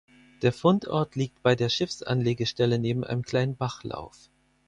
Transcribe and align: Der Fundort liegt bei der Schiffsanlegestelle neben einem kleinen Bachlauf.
Der 0.41 0.51
Fundort 0.51 1.15
liegt 1.15 1.43
bei 1.43 1.53
der 1.55 1.69
Schiffsanlegestelle 1.69 2.79
neben 2.79 3.03
einem 3.03 3.21
kleinen 3.21 3.55
Bachlauf. 3.55 4.31